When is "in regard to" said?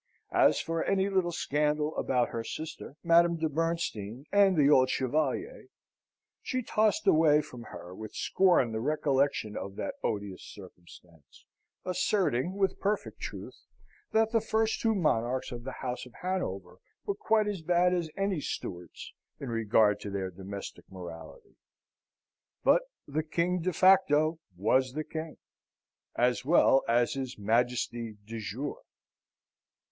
19.39-20.09